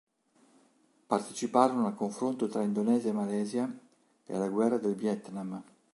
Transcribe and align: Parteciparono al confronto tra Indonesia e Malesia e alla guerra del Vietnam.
Parteciparono 1.07 1.85
al 1.85 1.93
confronto 1.93 2.47
tra 2.47 2.63
Indonesia 2.63 3.11
e 3.11 3.13
Malesia 3.13 3.79
e 4.25 4.35
alla 4.35 4.49
guerra 4.49 4.79
del 4.79 4.95
Vietnam. 4.95 5.63